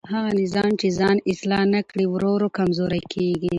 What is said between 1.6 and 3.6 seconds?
نه کړي ورو ورو کمزوری کېږي